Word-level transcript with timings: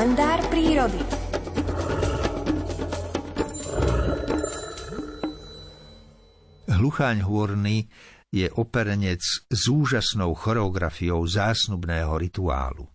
kalendár 0.00 0.40
prírody. 0.48 0.96
Hlucháň 6.72 7.20
hôrny 7.28 7.84
je 8.32 8.48
operenec 8.48 9.20
s 9.44 9.62
úžasnou 9.68 10.32
choreografiou 10.32 11.20
zásnubného 11.28 12.16
rituálu. 12.16 12.88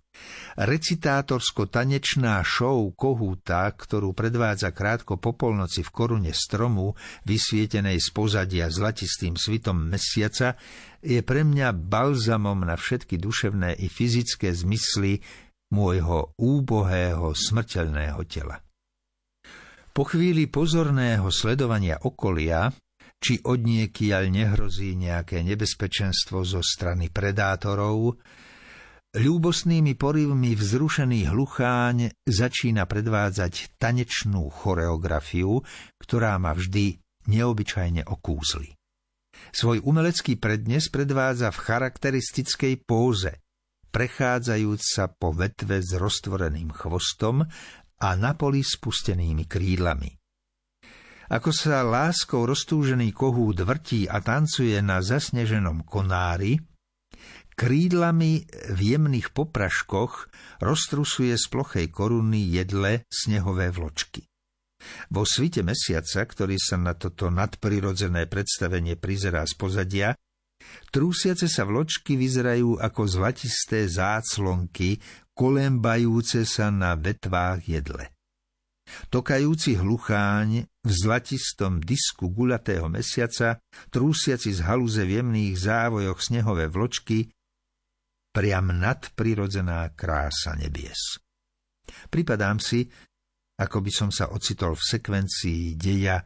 Recitátorsko-tanečná 0.58 2.42
show 2.42 2.90
Kohúta, 2.98 3.70
ktorú 3.70 4.18
predvádza 4.18 4.74
krátko 4.74 5.22
po 5.22 5.38
polnoci 5.38 5.86
v 5.86 5.94
korune 5.94 6.34
stromu, 6.34 6.98
vysvietenej 7.30 8.02
z 8.02 8.10
pozadia 8.18 8.66
zlatistým 8.74 9.38
svitom 9.38 9.78
mesiaca, 9.78 10.58
je 11.06 11.22
pre 11.22 11.46
mňa 11.46 11.70
balzamom 11.70 12.66
na 12.66 12.74
všetky 12.74 13.22
duševné 13.22 13.78
i 13.78 13.86
fyzické 13.94 14.50
zmysly 14.50 15.22
môjho 15.74 16.34
úbohého 16.38 17.34
smrteľného 17.34 18.22
tela. 18.30 18.62
Po 19.96 20.04
chvíli 20.04 20.52
pozorného 20.52 21.32
sledovania 21.32 21.96
okolia, 22.04 22.68
či 23.16 23.40
od 23.48 23.64
niekiaľ 23.64 24.28
nehrozí 24.28 24.92
nejaké 25.00 25.40
nebezpečenstvo 25.40 26.44
zo 26.44 26.60
strany 26.60 27.08
predátorov, 27.08 28.20
ľúbosnými 29.16 29.96
porivmi 29.96 30.52
vzrušený 30.60 31.32
hlucháň 31.32 32.12
začína 32.28 32.84
predvádzať 32.84 33.80
tanečnú 33.80 34.52
choreografiu, 34.52 35.64
ktorá 35.96 36.36
ma 36.36 36.52
vždy 36.52 37.00
neobyčajne 37.32 38.04
okúzli. 38.04 38.76
Svoj 39.56 39.80
umelecký 39.88 40.36
prednes 40.36 40.92
predvádza 40.92 41.56
v 41.56 41.60
charakteristickej 41.64 42.74
póze, 42.84 43.45
prechádzajúc 43.96 44.82
sa 44.84 45.08
po 45.08 45.32
vetve 45.32 45.80
s 45.80 45.96
roztvoreným 45.96 46.76
chvostom 46.76 47.48
a 48.04 48.10
na 48.20 48.36
poli 48.36 48.60
spustenými 48.60 49.48
krídlami. 49.48 50.12
Ako 51.32 51.56
sa 51.56 51.80
láskou 51.80 52.44
roztúžený 52.44 53.16
kohút 53.16 53.64
vrtí 53.64 54.04
a 54.12 54.20
tancuje 54.20 54.76
na 54.84 55.00
zasneženom 55.00 55.88
konári, 55.88 56.60
krídlami 57.56 58.44
v 58.76 58.80
jemných 58.84 59.32
popraškoch 59.32 60.14
roztrusuje 60.60 61.34
z 61.40 61.46
plochej 61.48 61.88
koruny 61.88 62.52
jedle 62.52 63.08
snehové 63.08 63.72
vločky. 63.72 64.28
Vo 65.10 65.24
svite 65.26 65.64
mesiaca, 65.64 66.28
ktorý 66.28 66.60
sa 66.60 66.76
na 66.76 66.94
toto 66.94 67.32
nadprirodzené 67.32 68.28
predstavenie 68.28 69.00
prizerá 69.00 69.48
z 69.48 69.56
pozadia, 69.56 70.14
Trúsiace 70.90 71.52
sa 71.52 71.68
vločky 71.68 72.16
vyzerajú 72.16 72.80
ako 72.80 73.02
zlatisté 73.04 73.86
záclonky, 73.90 74.98
kolembajúce 75.36 76.48
sa 76.48 76.72
na 76.72 76.96
vetvách 76.96 77.62
jedle. 77.68 78.16
Tokajúci 78.86 79.82
hlucháň 79.82 80.70
v 80.70 80.92
zlatistom 80.94 81.82
disku 81.82 82.30
gulatého 82.30 82.86
mesiaca, 82.86 83.58
trúsiaci 83.90 84.54
z 84.54 84.62
haluze 84.62 85.02
v 85.02 85.20
jemných 85.20 85.58
závojoch 85.58 86.22
snehové 86.22 86.70
vločky, 86.70 87.28
priam 88.30 88.70
nadprirodzená 88.70 89.90
krása 89.98 90.54
nebies. 90.54 91.18
Pripadám 92.14 92.62
si, 92.62 92.86
ako 93.58 93.78
by 93.82 93.92
som 93.92 94.10
sa 94.14 94.30
ocitol 94.36 94.76
v 94.78 94.84
sekvencii 94.84 95.80
deja 95.80 96.22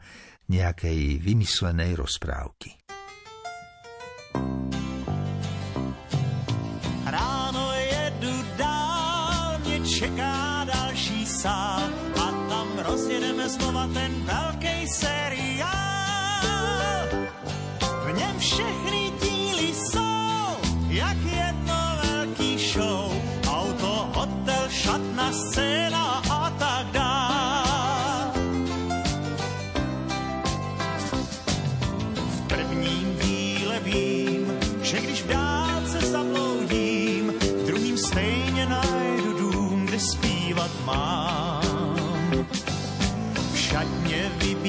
nejakej 0.50 1.22
vymyslenej 1.22 1.94
rozprávky. 1.94 2.79
Znova 13.50 13.88
ten 13.94 14.12
velký 14.24 14.88
seriál. 14.88 15.70
V 18.06 18.08
něm 18.18 18.38
všechny 18.38 19.12
díly 19.22 19.74
jsou, 19.74 20.46
jak 20.88 21.16
jedno 21.16 21.80
velký 22.02 22.58
show. 22.58 23.12
Auto, 23.48 24.10
hotel, 24.14 24.64
šatna, 24.68 25.32
scéna 25.32 26.22
a 26.30 26.50
tak 26.50 26.86
dál. 26.92 28.32
V 32.14 32.40
prvním 32.48 33.18
díle 33.22 33.80
vím, 33.80 34.52
že 34.82 35.00
když 35.00 35.22
v 35.22 35.28
dálce 35.28 36.00
zabloudím, 36.00 37.32
v 37.40 37.66
druhým 37.66 37.98
stejně 37.98 38.66
najdu 38.66 39.32
dům, 39.38 39.86
kde 39.86 40.00
zpívat 40.00 40.70
mám. 40.84 41.29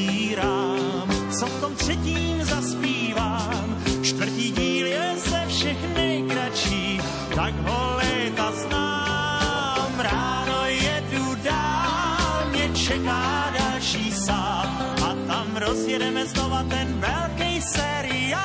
Vybírám, 0.02 1.10
co 1.40 1.46
v 1.46 1.62
tom 1.62 1.76
třetím 1.76 2.44
zaspívám. 2.44 3.84
Čtvrtý 4.02 4.52
díl 4.52 4.88
je 4.88 5.16
ze 5.18 5.46
všech 5.48 5.94
nejkratší, 5.94 7.02
tak 7.36 7.54
ho 7.68 7.96
léta 7.96 8.52
znám. 8.52 10.00
Ráno 10.00 10.66
jedu 10.66 11.36
dál, 11.44 12.50
mě 12.50 12.70
čeká 12.74 13.54
další 13.60 14.12
sál 14.12 14.66
a 15.06 15.16
tam 15.28 15.48
rozjedeme 15.56 16.26
znova 16.26 16.64
ten 16.70 16.88
velký 17.00 17.62
seriál. 17.62 18.42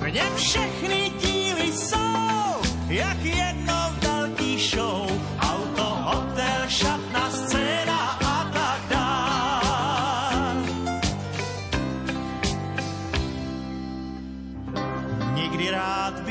V 0.00 0.10
něm 0.10 0.34
všechny 0.36 1.12
díly 1.20 1.72
jsou, 1.72 2.60
jak 2.88 3.24
jedno 3.24 3.41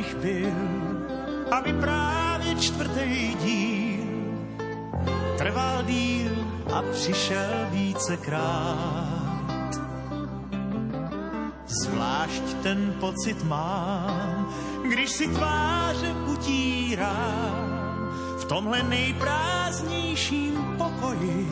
bych 0.01 0.15
byl, 0.15 0.53
aby 1.51 1.73
právě 1.73 2.55
čtvrtý 2.55 3.35
díl 3.35 4.05
trval 5.37 5.83
díl 5.83 6.31
a 6.73 6.81
přišel 6.91 7.67
vícekrát. 7.69 9.11
Zvlášť 11.67 12.43
ten 12.63 12.93
pocit 12.99 13.43
mám, 13.43 14.53
když 14.89 15.09
si 15.09 15.27
tváře 15.27 16.13
utírám 16.33 17.69
v 18.41 18.45
tomhle 18.45 18.83
nejprázdnějším 18.83 20.75
pokoji, 20.77 21.47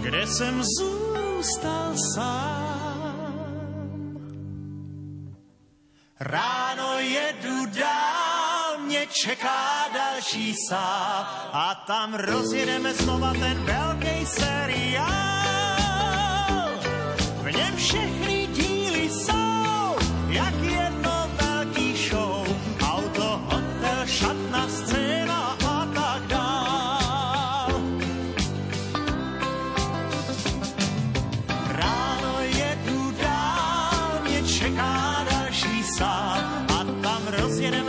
kde 0.00 0.26
jsem 0.26 0.62
zůstal 0.62 1.92
sám. 2.14 2.58
Ráno 6.20 6.57
jedu 6.98 7.66
dál, 7.66 8.78
mě 8.78 9.06
čeká 9.06 9.88
další 9.94 10.54
sál 10.68 11.26
a 11.52 11.84
tam 11.86 12.14
rozjedeme 12.14 12.94
znova 12.94 13.32
ten 13.32 13.64
velký 13.64 14.26
seriál. 14.26 15.08
V 17.42 17.56
něm 17.56 17.76
všechny 17.76 18.27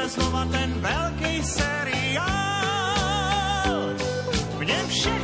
znova 0.10 0.46
ten 0.52 0.74
velký 0.82 1.44
seriál. 1.44 2.24
V 4.58 4.66
něm 4.66 4.88
všechny 4.88 5.19